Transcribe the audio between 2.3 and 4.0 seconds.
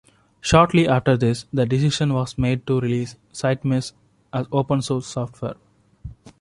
made to release SiteMesh